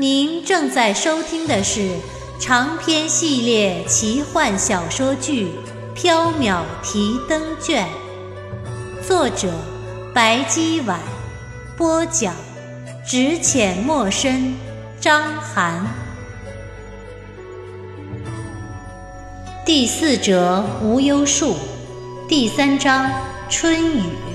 [0.00, 1.90] 您正在收听的是
[2.38, 5.48] 长篇系列奇幻小说剧
[6.00, 7.84] 《缥缈提灯卷》，
[9.04, 9.52] 作者
[10.14, 11.00] 白姬婉，
[11.76, 12.32] 播讲
[13.04, 14.54] 只浅墨深，
[15.00, 15.84] 张涵。
[19.66, 21.56] 第四折无忧树，
[22.28, 23.10] 第三章
[23.50, 24.27] 春雨。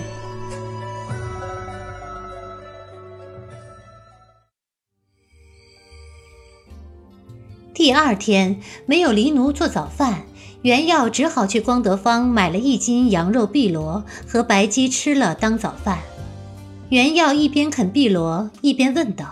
[7.84, 10.24] 第二天没有黎奴做早饭，
[10.62, 16.00] 袁耀只好去光德坊买了一斤羊肉碧螺，和白鸡吃了当早饭。
[16.88, 19.26] 袁耀一边啃碧螺，一边问道：“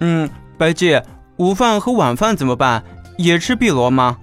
[0.00, 1.02] 嗯，白鸡，
[1.36, 2.82] 午饭和晚饭怎么办？
[3.18, 4.16] 也吃碧螺吗？”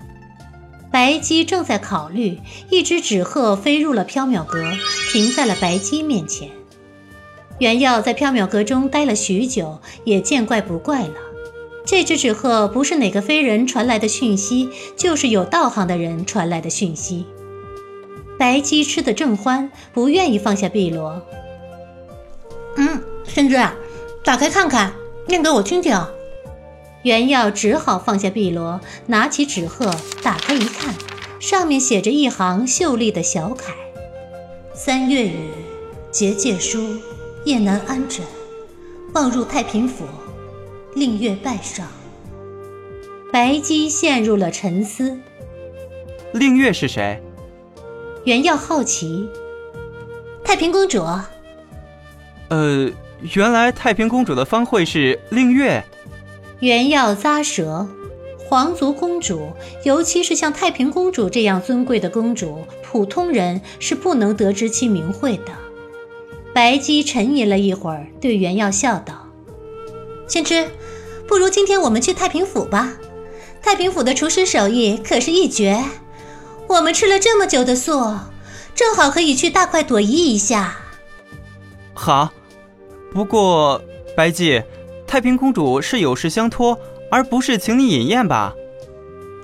[0.89, 2.39] 白鸡正在考虑，
[2.71, 4.63] 一只纸鹤飞入了缥缈阁，
[5.11, 6.49] 停在了白鸡面前。
[7.59, 11.13] 袁耀在缥缈阁中待了许久，也见怪不怪了。
[11.87, 17.25] 这只纸鹤不是哪个飞人传来的讯息，就是有道行的人传来的讯息。
[18.37, 21.21] 白鸡吃得正欢，不愿意放下碧螺。
[22.75, 23.57] 嗯，仙芝，
[24.21, 24.93] 打开看看，
[25.27, 25.97] 念给我听听。
[27.03, 30.93] 原耀只好放下碧螺，拿起纸鹤，打开一看，
[31.39, 33.73] 上面写着一行秀丽的小楷
[34.75, 35.49] ：“三月雨，
[36.11, 36.97] 结界书，
[37.45, 38.25] 夜难安枕，
[39.13, 40.03] 望入太平府。”
[40.97, 41.85] 令月拜上，
[43.31, 45.15] 白姬陷入了沉思。
[46.33, 47.21] 令月是谁？
[48.25, 49.29] 原耀好奇。
[50.43, 51.05] 太平公主。
[52.49, 52.89] 呃，
[53.35, 55.85] 原来太平公主的方会是令月。
[56.61, 57.87] 原耀咂舌。
[58.49, 59.51] 皇族公主，
[59.83, 65.51] 尤其是像太平公主这样尊贵的公主，普通人是不能得知其名讳的。
[66.55, 69.26] 白姬沉吟了一会儿，对袁耀笑道
[70.27, 70.69] ：“先知。”
[71.27, 72.93] 不如今天我们去太平府吧，
[73.61, 75.83] 太平府的厨师手艺可是一绝。
[76.67, 78.15] 我们吃了这么久的素，
[78.73, 80.77] 正好可以去大快朵颐一下。
[81.93, 82.31] 好，
[83.11, 83.81] 不过
[84.15, 84.63] 白姬，
[85.05, 86.79] 太平公主是有事相托，
[87.11, 88.53] 而不是请你饮宴吧？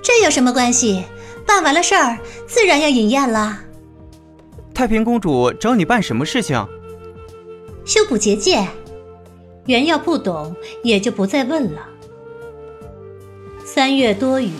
[0.02, 1.04] 这有什么关系？
[1.46, 2.16] 办完了事儿，
[2.46, 3.60] 自然要饮宴了。
[4.72, 6.66] 太平公主找你办什么事情？
[7.84, 8.66] 修补结界。
[9.66, 11.80] 袁耀不懂，也就不再问了。
[13.64, 14.52] 三月多雨，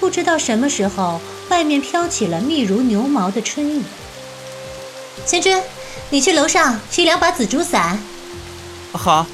[0.00, 3.82] 不知道什么时候，外面飘起了密如牛毛的春雨。
[5.24, 5.62] 仙君，
[6.10, 7.98] 你去楼上取两把紫竹伞。
[8.92, 9.24] 好，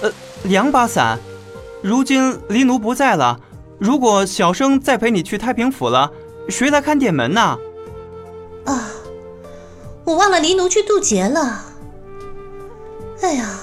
[0.00, 0.10] 呃，
[0.44, 1.18] 两把伞。
[1.82, 3.38] 如今黎奴不在了，
[3.78, 6.10] 如果小生再陪你去太平府了，
[6.48, 7.58] 谁来看店门呢？
[8.64, 8.90] 啊，
[10.04, 11.62] 我忘了黎奴去渡劫了。
[13.20, 13.60] 哎呀！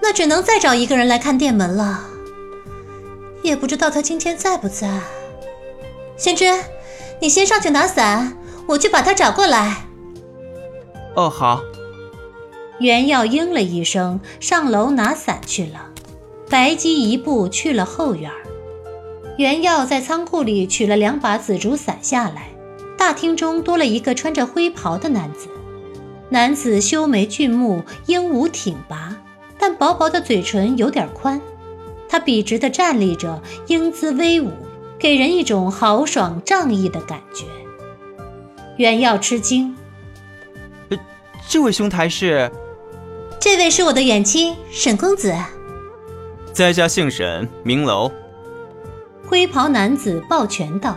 [0.00, 2.04] 那只能再找一个人来看店门了，
[3.42, 5.00] 也不知道他今天在不在。
[6.16, 6.46] 先知，
[7.20, 8.36] 你先上去拿伞，
[8.66, 9.86] 我去把他找过来。
[11.14, 11.60] 哦，好。
[12.80, 15.90] 袁耀应了一声，上楼拿伞去了。
[16.48, 18.30] 白姬一步去了后院。
[19.36, 22.48] 袁耀在仓库里取了两把紫竹伞下来。
[22.96, 25.48] 大厅中多了一个穿着灰袍的男子。
[26.30, 29.17] 男子修眉俊目，英武挺拔。
[29.68, 31.38] 但薄薄的嘴唇有点宽，
[32.08, 34.50] 他笔直地站立着，英姿威武，
[34.98, 37.44] 给人一种豪爽仗义的感觉。
[38.78, 39.76] 袁耀吃惊
[40.88, 40.98] ：“呃，
[41.46, 42.50] 这位兄台是？
[43.38, 45.34] 这位是我的远亲沈公子。
[46.50, 48.10] 在下姓沈，名楼。”
[49.28, 50.96] 灰袍男子抱拳道。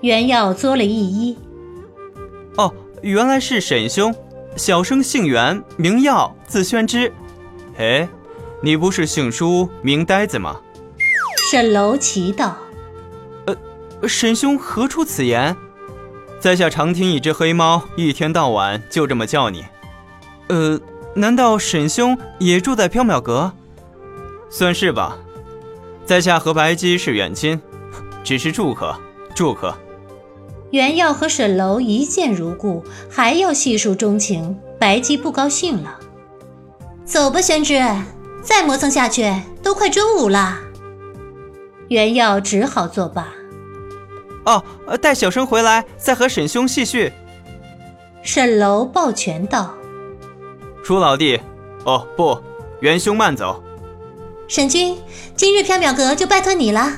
[0.00, 1.36] 袁耀作了一揖
[2.58, 4.12] ：“哦，原来是沈兄，
[4.56, 7.12] 小生姓袁，名耀，字宣之。”
[7.78, 8.08] 哎，
[8.62, 10.60] 你不是姓舒名呆子吗？
[11.50, 12.56] 沈楼奇道
[13.46, 15.56] ：“呃，沈兄何出此言？
[16.40, 19.64] 在下常听一只黑猫一天到晚就这么叫你。
[20.48, 20.80] 呃，
[21.14, 23.52] 难道沈兄也住在缥缈阁？
[24.50, 25.18] 算是吧。
[26.04, 27.60] 在下和白姬是远亲，
[28.22, 28.96] 只是住客，
[29.34, 29.76] 住客。”
[30.72, 36.00] 袁耀和沈楼一见如故，还要细数衷情，白姬不高兴了。
[37.06, 37.80] 走吧，宣之，
[38.42, 39.32] 再磨蹭下去
[39.62, 40.58] 都快中午了。
[41.88, 43.28] 袁耀只好作罢。
[44.44, 44.62] 哦，
[45.00, 47.12] 待小生回来再和沈兄细叙。
[48.22, 49.72] 沈楼抱拳道
[50.82, 51.40] ：“楚老弟，
[51.84, 52.36] 哦不，
[52.80, 53.62] 袁兄慢走。
[54.48, 54.98] 沈君，
[55.36, 56.90] 今日缥缈阁就拜托你了。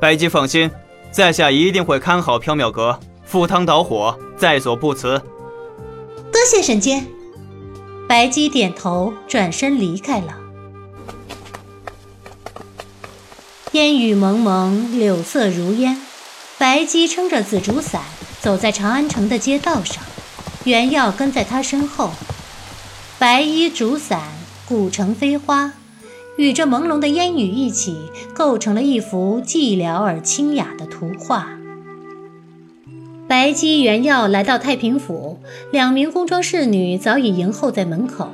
[0.00, 0.70] 白姬放心，
[1.10, 5.20] 在下一定会看好缥缈阁，赴汤蹈火，在所不辞。
[6.32, 7.06] 多谢沈君。
[8.10, 10.36] 白姬点头，转身离开了。
[13.70, 15.96] 烟雨蒙蒙，柳色如烟。
[16.58, 18.02] 白姬撑着紫竹伞，
[18.40, 20.02] 走在长安城的街道上，
[20.64, 22.10] 袁耀跟在她身后。
[23.20, 24.20] 白衣竹伞，
[24.66, 25.74] 古城飞花，
[26.36, 31.59] 与这朦胧的烟雨一起，构成了一幅寂寥而清雅的图画。
[33.30, 35.38] 白姬、原耀来到太平府，
[35.70, 38.32] 两名宫装侍女早已迎候在门口，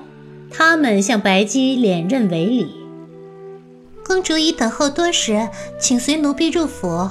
[0.51, 2.67] 他们向白姬连任为礼。
[4.07, 7.11] 公主已等候多时，请随奴婢入府。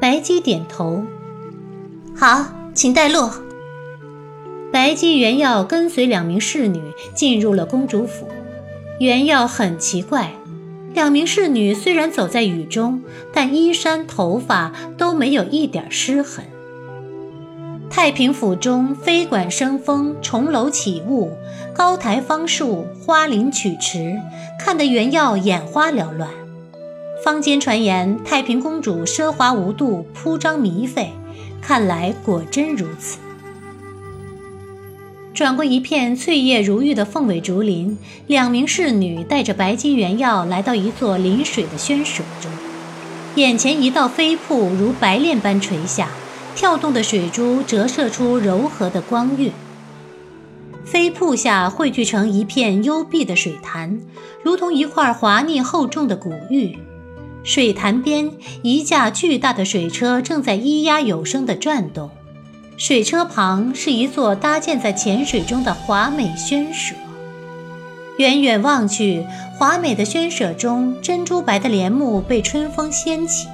[0.00, 1.04] 白姬点头，
[2.16, 3.30] 好，请带路。
[4.72, 6.82] 白姬、原耀跟随两名侍女
[7.14, 8.26] 进入了公主府。
[8.98, 10.32] 原耀很奇怪，
[10.92, 13.00] 两名侍女虽然走在雨中，
[13.32, 16.44] 但衣衫、头发都没有一点湿痕。
[17.90, 21.32] 太平府中飞管生风，重楼起雾，
[21.74, 24.16] 高台芳树，花林曲池，
[24.60, 26.30] 看得原耀眼花缭乱。
[27.24, 31.10] 坊间传言太平公主奢华无度，铺张靡费，
[31.60, 33.18] 看来果真如此。
[35.34, 37.98] 转过一片翠叶如玉的凤尾竹林，
[38.28, 42.50] 两名侍女带着白金原药来到一座临水的轩舍中，
[43.34, 46.08] 眼前一道飞瀑如白练般垂下，
[46.54, 49.52] 跳动的水珠折射出柔和的光晕。
[50.84, 54.00] 飞瀑下汇聚成一片幽闭的水潭，
[54.42, 56.78] 如同一块滑腻厚重的古玉。
[57.42, 58.32] 水潭边，
[58.62, 62.10] 一架巨大的水车正在咿呀有声地转动。
[62.76, 66.94] 水车旁是一座搭建在浅水中的华美轩舍。
[68.16, 69.24] 远远望去，
[69.58, 73.48] 华美的轩舍中，珍珠白的帘幕被春风掀起，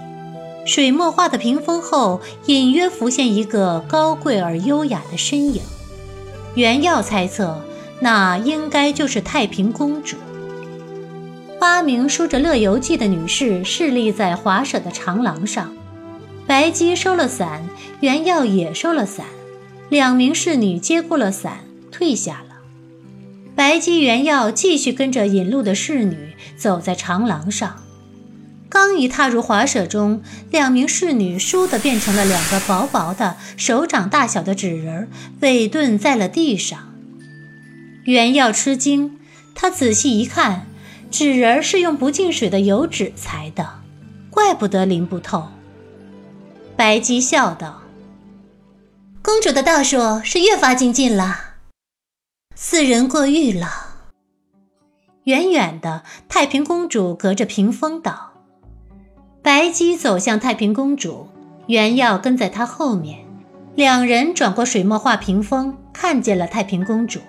[0.66, 5.62] 水墨画的屏风后，隐约浮现一个高贵而优雅的身影。
[6.56, 7.62] 原耀猜测，
[8.00, 10.16] 那应该就是太平公主。
[11.60, 15.72] 八名梳着乐游髻的女士侍立在华舍的长廊上，
[16.46, 17.64] 白姬收了伞，
[18.00, 19.24] 袁耀也收了伞，
[19.88, 21.60] 两名侍女接过了伞，
[21.92, 22.56] 退下了。
[23.54, 27.82] 白姬、袁耀继续跟着引路的侍女走在长廊上，
[28.78, 35.08] 刚一踏入华舍中，两名侍女倏地变成了两个薄薄的、手掌大小的纸人，
[35.40, 36.92] 被顿在了地上。
[38.04, 39.18] 袁耀吃惊，
[39.54, 40.66] 他仔细一看。
[41.10, 43.80] 纸人是用不进水的油纸裁的，
[44.28, 45.48] 怪不得淋不透。
[46.76, 47.80] 白姬笑道
[49.24, 51.54] ：“公主的道术是越发精进了。”
[52.54, 53.94] 四人过誉了。
[55.24, 58.34] 远远的，太平公主隔着屏风道
[59.46, 61.28] ：“白姬走向太平公主，
[61.68, 63.20] 原耀跟在她后面。
[63.76, 67.20] 两人转过水墨画屏风，看见了太平公主。”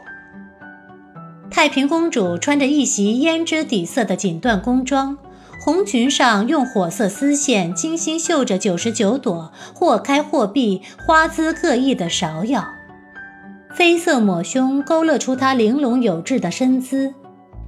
[1.51, 5.15] 太平公主穿着一袭胭脂底色的锦缎宫装，
[5.63, 12.65] 红裙上用火色丝线精心绣着九十九朵或开或闭、花姿各异的芍药，
[13.77, 17.13] 绯色抹胸勾勒出她玲珑有致的身姿，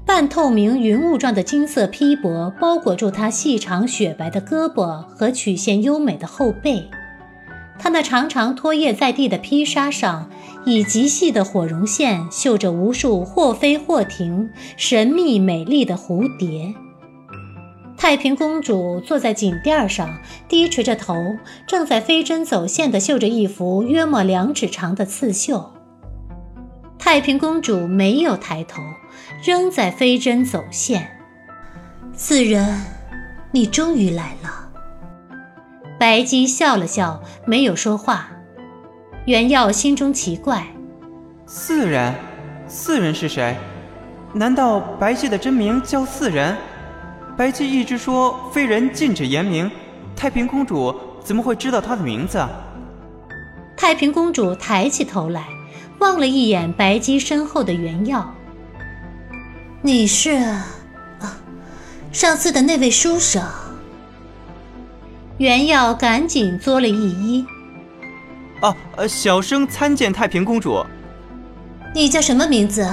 [0.10, 6.90] 半透明云雾状的金色披帛包裹住她细长雪白的胳膊和曲线优美的后背。
[7.78, 10.28] 她那长长拖曳在地的披纱上，
[10.66, 16.74] 以极细的火绒线绣着无数或飞或停、神秘美丽的蝴蝶。
[17.96, 21.14] 太平公主坐在锦垫上，低垂着头，
[21.68, 25.74] 正在飞针走线地绣着一幅约莫两指长的刺绣。
[27.00, 28.84] 太平公主没有抬头，
[29.42, 31.18] 仍在飞针走线。
[32.14, 32.86] 四人，
[33.52, 34.70] 你终于来了。
[35.98, 38.30] 白姬笑了笑，没有说话。
[39.26, 40.68] 袁耀心中奇怪：
[41.48, 42.14] 四人，
[42.68, 43.56] 四人是谁？
[44.34, 46.56] 难道白姬的真名叫四人？
[47.38, 49.72] 白姬一直说非人禁止言明，
[50.16, 52.46] 太平公主怎么会知道他的名字？
[53.78, 55.46] 太平公主抬起头来，
[56.00, 58.34] 望了一眼白姬身后的袁耀
[59.82, 60.66] ：“你是啊，
[62.12, 63.44] 上次的那位书生。”
[65.38, 67.46] 袁耀赶紧作了一揖
[68.62, 70.86] ：“哦，呃，小生参见太平公主。
[71.94, 72.88] 你叫什么名字？”“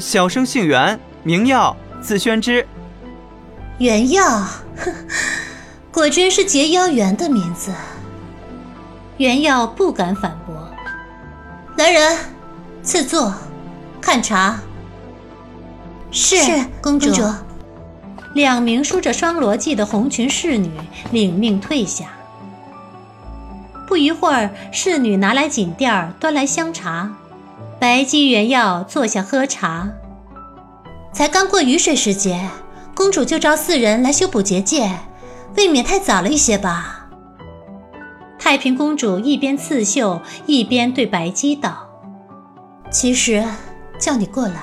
[0.00, 2.66] 小生姓袁，名耀，字宣之。”
[3.78, 4.44] 原药，
[5.92, 7.72] 果真是结妖缘的名字。
[9.18, 10.57] 袁耀不敢反驳。
[11.78, 12.18] 来人，
[12.82, 13.32] 赐座，
[14.00, 14.58] 看茶。
[16.10, 16.36] 是
[16.82, 17.12] 公主。
[18.34, 20.72] 两名梳着双罗髻的红裙侍女
[21.12, 22.06] 领命退下。
[23.86, 27.12] 不一会儿，侍女拿来锦垫儿，端来香茶。
[27.78, 29.90] 白姬原要坐下喝茶。
[31.12, 32.50] 才刚过雨水时节，
[32.92, 34.90] 公主就召四人来修补结界，
[35.56, 36.97] 未免太早了一些吧？
[38.38, 41.86] 太平公主一边刺绣，一边对白姬道
[42.90, 43.44] ：“其实
[43.98, 44.62] 叫你过来，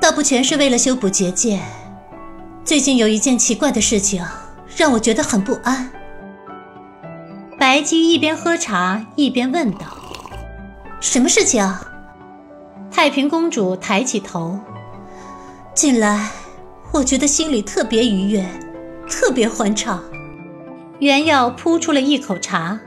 [0.00, 1.60] 倒不全是为了修补结界。
[2.64, 4.24] 最近有一件奇怪的事情，
[4.76, 5.90] 让我觉得很不安。”
[7.58, 9.86] 白姬一边喝茶一边问道
[11.00, 11.66] ：“什么事情？”
[12.90, 14.58] 太平公主抬起头
[15.74, 16.30] ：“近来，
[16.92, 18.44] 我觉得心里特别愉悦，
[19.08, 20.02] 特别欢畅。”
[21.00, 22.78] 原耀扑出了一口茶：“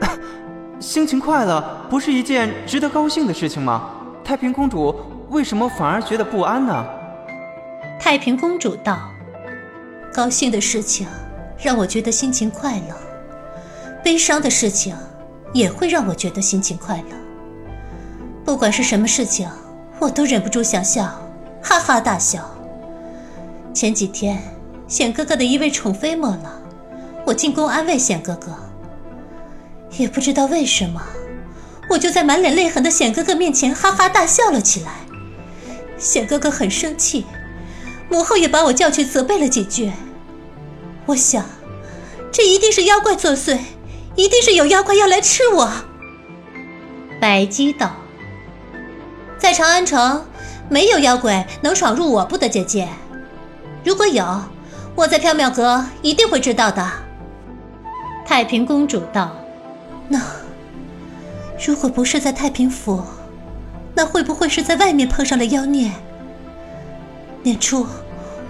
[0.78, 3.90] 心情快乐不是一件值得高兴的事情吗？
[4.22, 4.94] 太平公主
[5.30, 6.86] 为什么反而觉得不安呢？”
[7.98, 9.10] 太平公主道
[10.12, 11.06] ：“高兴的事情。”
[11.58, 12.94] 让我觉得心情快乐，
[14.04, 14.94] 悲伤的事情
[15.54, 17.16] 也会让我觉得心情快乐。
[18.44, 19.48] 不管是什么事情，
[19.98, 21.04] 我都忍不住想笑，
[21.62, 22.44] 哈哈大笑。
[23.72, 24.38] 前几天，
[24.88, 26.62] 显哥哥的一位宠妃没了，
[27.24, 28.56] 我进宫安慰显哥哥，
[29.98, 31.02] 也不知道为什么，
[31.90, 34.92] 我就在满脸泪痕的显哥哥面前哈哈大笑了起来。
[35.98, 37.24] 显哥哥很生气，
[38.08, 39.90] 母后也把我叫去责备了几句。
[41.06, 41.44] 我想，
[42.30, 43.58] 这一定是妖怪作祟，
[44.14, 45.72] 一定是有妖怪要来吃我。
[47.20, 47.96] 白姬道
[49.38, 50.24] ：“在长安城，
[50.68, 52.86] 没有妖怪能闯入我部的结界。
[53.82, 54.42] 如果有，
[54.96, 56.90] 我在缥缈阁一定会知道的。”
[58.26, 59.36] 太平公主道
[60.08, 60.20] ：“那
[61.64, 63.00] 如果不是在太平府，
[63.94, 65.92] 那会不会是在外面碰上了妖孽？
[67.44, 67.86] 年初，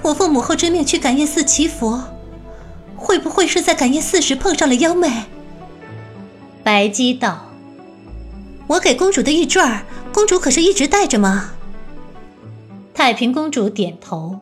[0.01, 2.01] 我奉母后之命去感业寺祈福。”
[2.99, 5.25] 会不会是在感业寺时碰上了妖媚？
[6.65, 7.49] 白姬道
[8.67, 9.63] ：“我给公主的玉坠，
[10.15, 11.51] 公主可是一直戴着吗？”
[12.95, 14.41] 太平公主点头，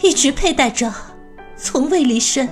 [0.00, 0.92] 一直佩戴着，
[1.56, 2.48] 从未离身。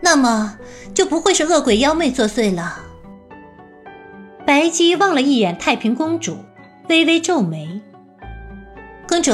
[0.00, 0.58] 那么
[0.94, 2.80] 就不会是恶鬼妖媚作祟了。
[4.46, 6.38] 白姬望了一眼太平公主，
[6.88, 7.80] 微微皱眉
[9.06, 9.32] ：“公主，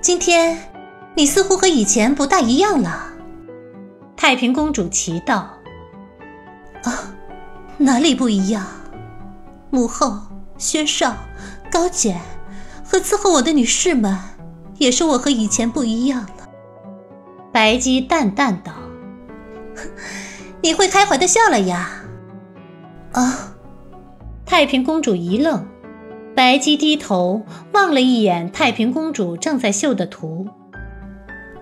[0.00, 0.58] 今天
[1.14, 3.06] 你似乎和以前不大一样了。”
[4.16, 5.48] 太平公主奇道
[6.84, 7.14] ：“啊，
[7.78, 8.66] 哪里不一样？
[9.70, 10.18] 母后、
[10.58, 11.14] 宣少、
[11.70, 12.20] 高简
[12.84, 14.18] 和伺候我的女士们，
[14.78, 16.48] 也说我和以前不一样了。”
[17.52, 18.72] 白姬淡淡道
[20.62, 22.04] ：“你会开怀的笑了呀？”
[23.12, 23.54] 啊！
[24.44, 25.66] 太平公主一愣，
[26.34, 27.42] 白姬低头
[27.72, 30.48] 望了一眼太平公主正在绣的图。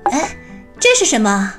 [0.05, 0.37] 哎，
[0.79, 1.55] 这是什么？